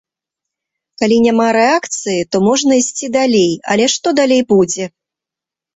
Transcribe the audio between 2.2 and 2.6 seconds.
то